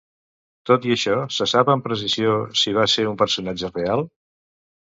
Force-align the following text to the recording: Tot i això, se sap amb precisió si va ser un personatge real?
Tot 0.69 0.87
i 0.89 0.93
això, 0.95 1.17
se 1.35 1.47
sap 1.51 1.69
amb 1.75 1.85
precisió 1.89 2.33
si 2.63 2.75
va 2.81 2.89
ser 2.97 3.07
un 3.13 3.21
personatge 3.23 3.73
real? 3.79 4.05